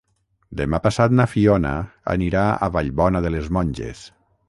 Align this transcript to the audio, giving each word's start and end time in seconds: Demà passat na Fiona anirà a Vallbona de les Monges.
Demà 0.61 0.79
passat 0.85 1.13
na 1.19 1.27
Fiona 1.35 1.75
anirà 2.17 2.49
a 2.69 2.73
Vallbona 2.79 3.25
de 3.27 3.37
les 3.37 3.55
Monges. 3.59 4.07